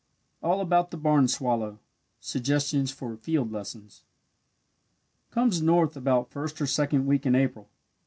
[0.41, 1.77] ALL ABOUT THE BARN SWALLOW
[2.21, 4.01] SUGGESTIONS FOR FIELD LESSONS
[5.29, 7.69] Comes north about first or second week in April.